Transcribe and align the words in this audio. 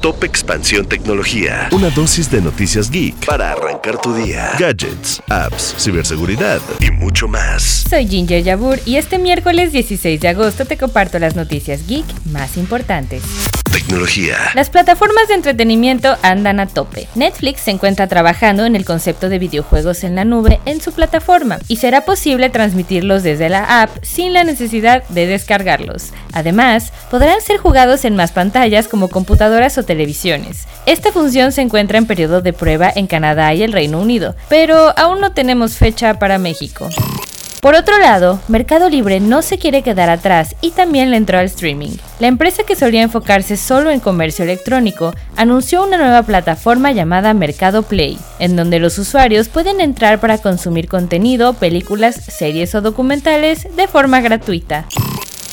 Top 0.00 0.24
Expansión 0.24 0.86
Tecnología. 0.86 1.68
Una 1.72 1.90
dosis 1.90 2.30
de 2.30 2.40
noticias 2.40 2.90
geek 2.90 3.26
para 3.26 3.52
arrancar 3.52 4.00
tu 4.00 4.14
día. 4.14 4.52
Gadgets, 4.58 5.22
apps, 5.28 5.74
ciberseguridad 5.78 6.60
y 6.80 6.90
mucho 6.90 7.28
más. 7.28 7.84
Soy 7.88 8.08
Ginger 8.08 8.42
Yabur 8.42 8.78
y 8.86 8.96
este 8.96 9.18
miércoles 9.18 9.72
16 9.72 10.18
de 10.20 10.28
agosto 10.28 10.64
te 10.64 10.78
comparto 10.78 11.18
las 11.18 11.36
noticias 11.36 11.86
geek 11.86 12.06
más 12.26 12.56
importantes. 12.56 13.22
Tecnología. 13.72 14.36
Las 14.54 14.68
plataformas 14.68 15.28
de 15.28 15.34
entretenimiento 15.34 16.16
andan 16.22 16.58
a 16.58 16.66
tope. 16.66 17.06
Netflix 17.14 17.60
se 17.60 17.70
encuentra 17.70 18.08
trabajando 18.08 18.64
en 18.64 18.74
el 18.74 18.84
concepto 18.84 19.28
de 19.28 19.38
videojuegos 19.38 20.02
en 20.02 20.16
la 20.16 20.24
nube 20.24 20.60
en 20.64 20.80
su 20.80 20.92
plataforma 20.92 21.58
y 21.68 21.76
será 21.76 22.04
posible 22.04 22.50
transmitirlos 22.50 23.22
desde 23.22 23.48
la 23.48 23.82
app 23.82 23.90
sin 24.02 24.32
la 24.32 24.42
necesidad 24.42 25.04
de 25.08 25.26
descargarlos. 25.26 26.10
Además, 26.32 26.92
podrán 27.10 27.40
ser 27.40 27.58
jugados 27.58 28.04
en 28.04 28.16
más 28.16 28.32
pantallas 28.32 28.88
como 28.88 29.08
computadoras 29.08 29.78
o 29.78 29.84
televisiones. 29.84 30.66
Esta 30.86 31.12
función 31.12 31.52
se 31.52 31.62
encuentra 31.62 31.98
en 31.98 32.06
periodo 32.06 32.40
de 32.40 32.52
prueba 32.52 32.92
en 32.94 33.06
Canadá 33.06 33.54
y 33.54 33.62
el 33.62 33.72
Reino 33.72 34.00
Unido, 34.00 34.34
pero 34.48 34.98
aún 34.98 35.20
no 35.20 35.32
tenemos 35.32 35.76
fecha 35.76 36.18
para 36.18 36.38
México. 36.38 36.88
Por 37.60 37.74
otro 37.74 37.98
lado, 37.98 38.40
Mercado 38.48 38.88
Libre 38.88 39.20
no 39.20 39.42
se 39.42 39.58
quiere 39.58 39.82
quedar 39.82 40.08
atrás 40.08 40.56
y 40.62 40.70
también 40.70 41.10
le 41.10 41.18
entró 41.18 41.38
al 41.38 41.44
streaming. 41.44 41.90
La 42.18 42.26
empresa 42.26 42.62
que 42.62 42.74
solía 42.74 43.02
enfocarse 43.02 43.58
solo 43.58 43.90
en 43.90 44.00
comercio 44.00 44.44
electrónico 44.44 45.12
anunció 45.36 45.84
una 45.84 45.98
nueva 45.98 46.22
plataforma 46.22 46.92
llamada 46.92 47.34
Mercado 47.34 47.82
Play, 47.82 48.18
en 48.38 48.56
donde 48.56 48.78
los 48.78 48.96
usuarios 48.96 49.48
pueden 49.48 49.82
entrar 49.82 50.20
para 50.20 50.38
consumir 50.38 50.88
contenido, 50.88 51.52
películas, 51.52 52.14
series 52.14 52.74
o 52.74 52.80
documentales 52.80 53.68
de 53.76 53.86
forma 53.88 54.22
gratuita. 54.22 54.86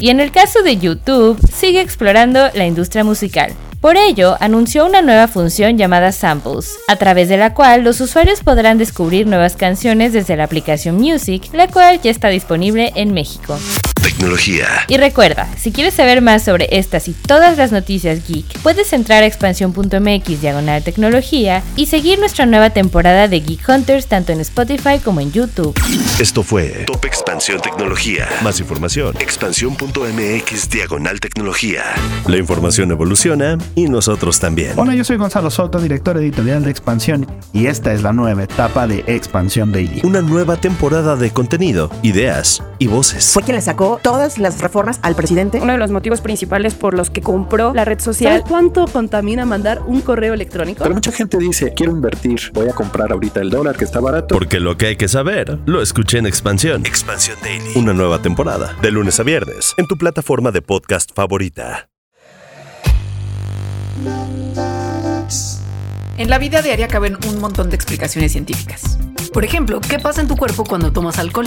Y 0.00 0.10
en 0.10 0.18
el 0.18 0.32
caso 0.32 0.64
de 0.64 0.78
YouTube, 0.78 1.38
sigue 1.52 1.80
explorando 1.80 2.48
la 2.54 2.66
industria 2.66 3.04
musical. 3.04 3.52
Por 3.82 3.96
ello, 3.96 4.36
anunció 4.38 4.86
una 4.86 5.02
nueva 5.02 5.26
función 5.26 5.76
llamada 5.76 6.12
Samples, 6.12 6.78
a 6.86 6.94
través 6.94 7.28
de 7.28 7.36
la 7.36 7.52
cual 7.52 7.82
los 7.82 8.00
usuarios 8.00 8.38
podrán 8.38 8.78
descubrir 8.78 9.26
nuevas 9.26 9.56
canciones 9.56 10.12
desde 10.12 10.36
la 10.36 10.44
aplicación 10.44 10.98
Music, 10.98 11.50
la 11.52 11.66
cual 11.66 12.00
ya 12.00 12.12
está 12.12 12.28
disponible 12.28 12.92
en 12.94 13.12
México. 13.12 13.58
Tecnología. 14.02 14.66
Y 14.88 14.96
recuerda, 14.96 15.48
si 15.56 15.70
quieres 15.72 15.94
saber 15.94 16.22
más 16.22 16.44
sobre 16.44 16.68
estas 16.70 17.08
y 17.08 17.12
todas 17.12 17.56
las 17.56 17.72
noticias 17.72 18.26
geek, 18.26 18.58
puedes 18.62 18.92
entrar 18.92 19.22
a 19.22 19.26
expansión.mx 19.26 20.40
diagonal 20.40 20.82
tecnología 20.82 21.62
y 21.76 21.86
seguir 21.86 22.18
nuestra 22.18 22.44
nueva 22.46 22.70
temporada 22.70 23.28
de 23.28 23.40
Geek 23.40 23.68
Hunters 23.68 24.06
tanto 24.06 24.32
en 24.32 24.40
Spotify 24.40 24.98
como 25.02 25.20
en 25.20 25.32
YouTube. 25.32 25.78
Esto 26.18 26.42
fue 26.42 26.84
Top 26.86 27.04
Expansión 27.04 27.60
Tecnología. 27.60 28.28
Más 28.42 28.60
información. 28.60 29.14
Expansión.mx 29.20 30.70
diagonal 30.70 31.20
tecnología. 31.20 31.84
La 32.26 32.36
información 32.36 32.90
evoluciona 32.90 33.56
y 33.74 33.84
nosotros 33.84 34.40
también. 34.40 34.72
Hola, 34.76 34.94
yo 34.94 35.04
soy 35.04 35.16
Gonzalo 35.16 35.50
Soto, 35.50 35.78
director 35.78 36.16
editorial 36.16 36.64
de 36.64 36.70
Expansión, 36.70 37.26
y 37.52 37.66
esta 37.66 37.92
es 37.92 38.02
la 38.02 38.12
nueva 38.12 38.42
etapa 38.42 38.86
de 38.86 39.04
Expansión 39.06 39.72
Daily. 39.72 40.00
Una 40.02 40.22
nueva 40.22 40.56
temporada 40.56 41.16
de 41.16 41.30
contenido, 41.30 41.90
ideas 42.02 42.62
y 42.82 42.88
voces. 42.88 43.32
Fue 43.32 43.42
quien 43.42 43.54
le 43.54 43.62
sacó 43.62 44.00
todas 44.02 44.38
las 44.38 44.60
reformas 44.60 44.98
al 45.02 45.14
presidente. 45.14 45.60
Uno 45.60 45.72
de 45.72 45.78
los 45.78 45.92
motivos 45.92 46.20
principales 46.20 46.74
por 46.74 46.94
los 46.94 47.10
que 47.10 47.20
compró 47.20 47.72
la 47.72 47.84
red 47.84 48.00
social. 48.00 48.32
¿Sabes 48.32 48.48
cuánto 48.48 48.86
contamina 48.86 49.46
mandar 49.46 49.82
un 49.86 50.00
correo 50.00 50.34
electrónico? 50.34 50.82
Pero 50.82 50.94
mucha 50.94 51.12
gente 51.12 51.38
dice, 51.38 51.72
quiero 51.74 51.92
invertir, 51.92 52.50
voy 52.52 52.68
a 52.68 52.72
comprar 52.72 53.12
ahorita 53.12 53.40
el 53.40 53.50
dólar 53.50 53.76
que 53.76 53.84
está 53.84 54.00
barato. 54.00 54.34
Porque 54.34 54.58
lo 54.58 54.76
que 54.76 54.86
hay 54.86 54.96
que 54.96 55.06
saber, 55.06 55.60
lo 55.64 55.80
escuché 55.80 56.18
en 56.18 56.26
Expansión. 56.26 56.84
Expansión 56.84 57.38
Daily. 57.42 57.70
Una 57.76 57.92
nueva 57.92 58.20
temporada, 58.20 58.76
de 58.82 58.90
lunes 58.90 59.20
a 59.20 59.22
viernes, 59.22 59.74
en 59.76 59.86
tu 59.86 59.96
plataforma 59.96 60.50
de 60.50 60.62
podcast 60.62 61.10
favorita. 61.14 61.88
En 66.18 66.30
la 66.30 66.38
vida 66.38 66.62
diaria 66.62 66.88
caben 66.88 67.16
un 67.28 67.40
montón 67.40 67.70
de 67.70 67.76
explicaciones 67.76 68.32
científicas. 68.32 68.98
Por 69.32 69.44
ejemplo, 69.44 69.80
¿qué 69.80 69.98
pasa 69.98 70.20
en 70.20 70.28
tu 70.28 70.36
cuerpo 70.36 70.64
cuando 70.64 70.92
tomas 70.92 71.18
alcohol? 71.18 71.46